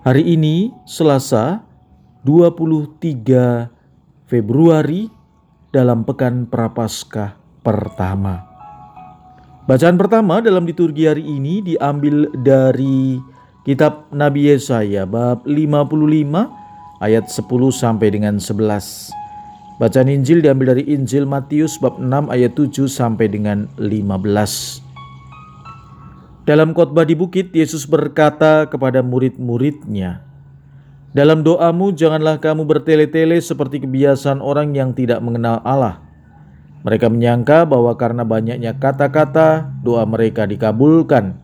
[0.00, 1.60] Hari ini Selasa
[2.24, 3.04] 23
[4.24, 5.12] Februari
[5.68, 8.40] dalam pekan Prapaskah pertama.
[9.68, 13.20] Bacaan pertama dalam liturgi hari ini diambil dari
[13.68, 18.56] kitab Nabi Yesaya bab 55 ayat 10 sampai dengan 11.
[19.76, 24.80] Bacaan Injil diambil dari Injil Matius bab 6 ayat 7 sampai dengan 15.
[26.50, 30.26] Dalam khotbah di bukit, Yesus berkata kepada murid-muridnya,
[31.14, 36.02] "Dalam doamu, janganlah kamu bertele-tele seperti kebiasaan orang yang tidak mengenal Allah.
[36.82, 41.38] Mereka menyangka bahwa karena banyaknya kata-kata, doa mereka dikabulkan.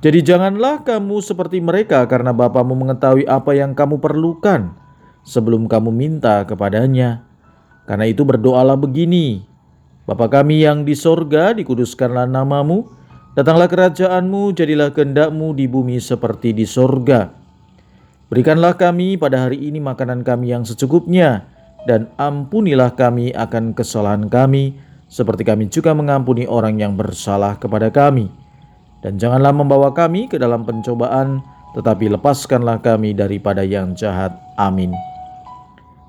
[0.00, 4.72] Jadi, janganlah kamu seperti mereka, karena Bapamu mengetahui apa yang kamu perlukan
[5.20, 7.28] sebelum kamu minta kepadanya.
[7.84, 9.44] Karena itu, berdoalah begini:
[10.08, 12.97] Bapa kami yang di sorga, dikuduskanlah namamu."
[13.38, 17.30] Datanglah kerajaanmu, jadilah kehendakmu di bumi seperti di sorga.
[18.26, 21.46] Berikanlah kami pada hari ini makanan kami yang secukupnya,
[21.86, 24.74] dan ampunilah kami akan kesalahan kami,
[25.06, 28.26] seperti kami juga mengampuni orang yang bersalah kepada kami.
[29.06, 31.38] Dan janganlah membawa kami ke dalam pencobaan,
[31.78, 34.34] tetapi lepaskanlah kami daripada yang jahat.
[34.58, 34.90] Amin.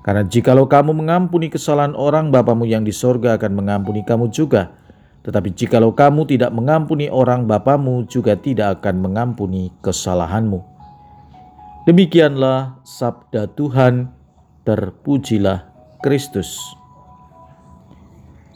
[0.02, 4.79] Karena jikalau kamu mengampuni kesalahan orang, Bapamu yang di sorga akan mengampuni kamu juga.
[5.20, 10.64] Tetapi jikalau kamu tidak mengampuni orang Bapamu juga tidak akan mengampuni kesalahanmu.
[11.84, 14.08] Demikianlah sabda Tuhan,
[14.64, 15.68] terpujilah
[16.00, 16.56] Kristus.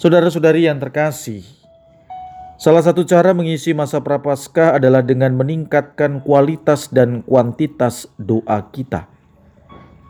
[0.01, 1.45] Saudara-saudari yang terkasih,
[2.57, 9.09] salah satu cara mengisi masa prapaskah adalah dengan meningkatkan kualitas dan kuantitas doa kita.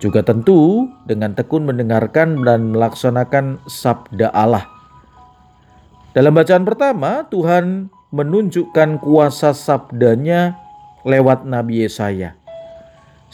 [0.02, 4.73] Juga tentu dengan tekun mendengarkan dan melaksanakan sabda Allah
[6.14, 10.54] dalam bacaan pertama, Tuhan menunjukkan kuasa sabdanya
[11.02, 12.38] lewat Nabi Yesaya.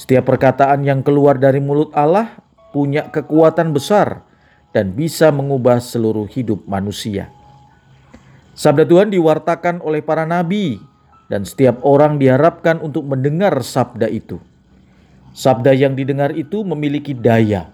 [0.00, 2.40] Setiap perkataan yang keluar dari mulut Allah
[2.72, 4.24] punya kekuatan besar
[4.72, 7.28] dan bisa mengubah seluruh hidup manusia.
[8.56, 10.80] Sabda Tuhan diwartakan oleh para nabi
[11.28, 14.42] dan setiap orang diharapkan untuk mendengar sabda itu.
[15.30, 17.70] Sabda yang didengar itu memiliki daya.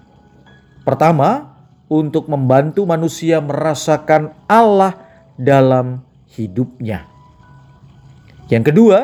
[0.84, 1.55] Pertama,
[1.86, 4.98] untuk membantu manusia merasakan Allah
[5.38, 6.02] dalam
[6.34, 7.06] hidupnya.
[8.50, 8.98] Yang kedua,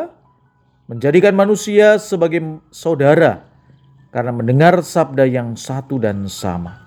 [0.91, 3.47] menjadikan manusia sebagai saudara
[4.12, 6.78] karena mendengar sabda yang satu dan sama.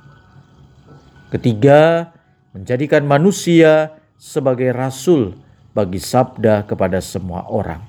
[1.33, 2.13] Ketiga,
[2.53, 5.35] menjadikan manusia sebagai rasul
[5.75, 7.83] bagi sabda kepada semua orang.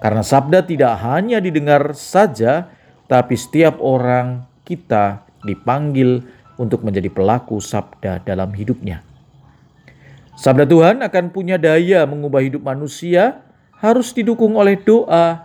[0.00, 2.72] Karena sabda tidak hanya didengar saja,
[3.06, 6.24] tapi setiap orang kita dipanggil
[6.62, 9.02] untuk menjadi pelaku sabda dalam hidupnya.
[10.38, 13.42] Sabda Tuhan akan punya daya mengubah hidup manusia
[13.82, 15.42] harus didukung oleh doa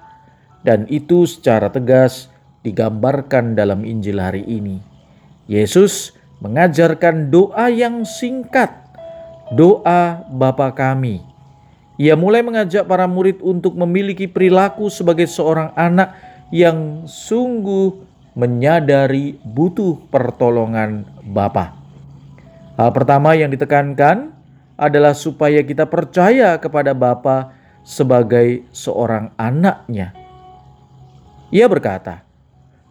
[0.62, 2.30] dan itu secara tegas
[2.62, 4.78] digambarkan dalam Injil hari ini.
[5.50, 8.70] Yesus mengajarkan doa yang singkat,
[9.58, 11.26] doa Bapa kami.
[11.98, 16.14] Ia mulai mengajak para murid untuk memiliki perilaku sebagai seorang anak
[16.54, 18.06] yang sungguh
[18.38, 21.74] menyadari butuh pertolongan Bapa.
[22.78, 24.30] Hal pertama yang ditekankan
[24.78, 30.14] adalah supaya kita percaya kepada Bapa sebagai seorang anaknya.
[31.50, 32.22] Ia berkata,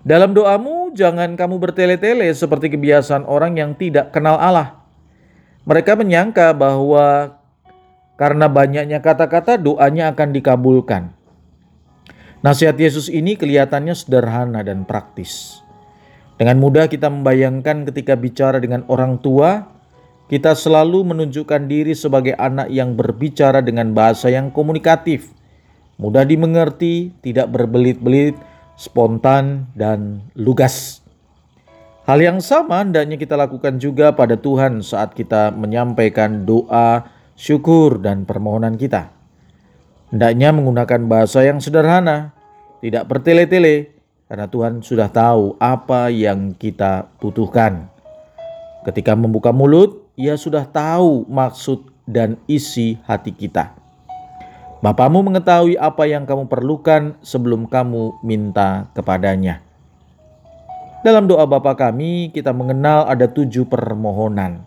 [0.03, 4.83] dalam doamu jangan kamu bertele-tele seperti kebiasaan orang yang tidak kenal Allah.
[5.63, 7.39] Mereka menyangka bahwa
[8.19, 11.15] karena banyaknya kata-kata doanya akan dikabulkan.
[12.45, 15.65] Nasihat Yesus ini kelihatannya sederhana dan praktis.
[16.37, 19.73] Dengan mudah kita membayangkan ketika bicara dengan orang tua,
[20.29, 25.33] kita selalu menunjukkan diri sebagai anak yang berbicara dengan bahasa yang komunikatif,
[25.97, 28.37] mudah dimengerti, tidak berbelit-belit,
[28.77, 31.01] spontan, dan lugas.
[32.05, 38.29] Hal yang sama hendaknya kita lakukan juga pada Tuhan saat kita menyampaikan doa, syukur, dan
[38.29, 39.16] permohonan kita.
[40.17, 42.33] Hendaknya menggunakan bahasa yang sederhana,
[42.81, 44.01] tidak bertele-tele,
[44.33, 47.93] karena Tuhan sudah tahu apa yang kita butuhkan.
[48.89, 53.77] Ketika membuka mulut, Ia sudah tahu maksud dan isi hati kita.
[54.81, 59.61] Bapamu mengetahui apa yang kamu perlukan sebelum kamu minta kepadanya.
[61.05, 64.65] Dalam doa Bapa kami, kita mengenal ada tujuh permohonan.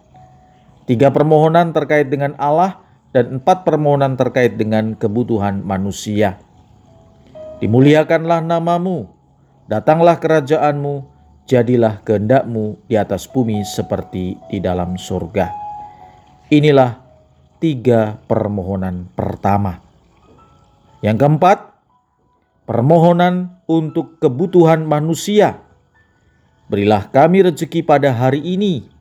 [0.86, 6.38] Tiga permohonan terkait dengan Allah dan empat permohonan terkait dengan kebutuhan manusia.
[7.60, 9.10] Dimuliakanlah namamu,
[9.66, 11.04] datanglah kerajaanmu,
[11.50, 15.50] jadilah kehendakmu di atas bumi seperti di dalam surga.
[16.54, 17.02] Inilah
[17.58, 19.82] tiga permohonan pertama.
[21.02, 21.58] Yang keempat,
[22.70, 25.62] permohonan untuk kebutuhan manusia.
[26.70, 28.99] Berilah kami rezeki pada hari ini.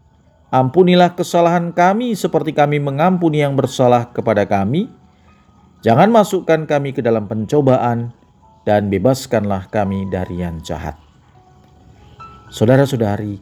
[0.48, 4.88] Ampunilah kesalahan kami seperti kami mengampuni yang bersalah kepada kami.
[5.84, 8.16] Jangan masukkan kami ke dalam pencobaan
[8.64, 10.96] dan bebaskanlah kami dari yang jahat.
[12.48, 13.36] Saudara-saudari,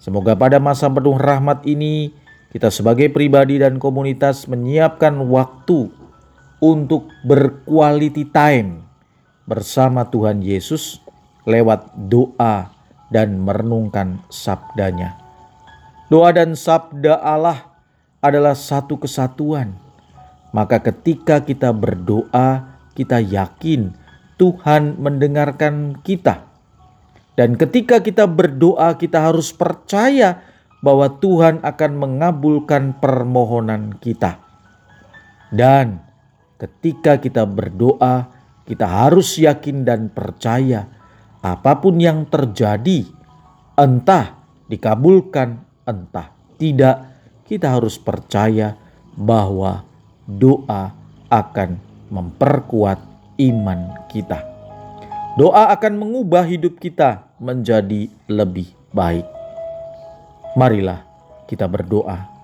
[0.00, 2.16] semoga pada masa penuh rahmat ini
[2.48, 5.92] kita sebagai pribadi dan komunitas menyiapkan waktu
[6.64, 8.88] untuk berquality time
[9.44, 11.04] bersama Tuhan Yesus
[11.44, 12.72] lewat doa
[13.12, 15.27] dan merenungkan sabdanya.
[16.08, 17.68] Doa dan sabda Allah
[18.24, 19.76] adalah satu kesatuan.
[20.56, 23.92] Maka ketika kita berdoa, kita yakin
[24.40, 26.48] Tuhan mendengarkan kita.
[27.36, 30.40] Dan ketika kita berdoa, kita harus percaya
[30.80, 34.40] bahwa Tuhan akan mengabulkan permohonan kita.
[35.52, 36.00] Dan
[36.56, 38.32] ketika kita berdoa,
[38.64, 40.88] kita harus yakin dan percaya
[41.44, 43.06] apa pun yang terjadi,
[43.78, 46.28] entah dikabulkan, entah
[46.60, 47.08] tidak,
[47.48, 48.76] kita harus percaya
[49.16, 49.88] bahwa
[50.28, 50.92] doa
[51.32, 51.80] akan
[52.12, 53.00] memperkuat
[53.40, 53.80] iman
[54.12, 54.44] kita.
[55.40, 59.24] Doa akan mengubah hidup kita menjadi lebih baik.
[60.58, 61.00] Marilah
[61.48, 62.38] kita berdoa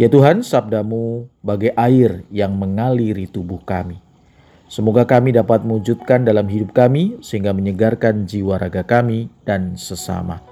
[0.00, 4.00] Ya Tuhan, sabdamu bagai air yang mengaliri tubuh kami.
[4.66, 10.51] Semoga kami dapat mewujudkan dalam hidup kami sehingga menyegarkan jiwa raga kami dan sesama.